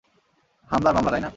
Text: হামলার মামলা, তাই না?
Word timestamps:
হামলার 0.69 0.93
মামলা, 0.95 1.11
তাই 1.11 1.21
না? 1.21 1.29